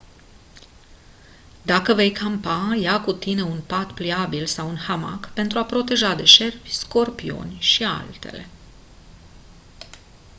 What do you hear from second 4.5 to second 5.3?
un hamac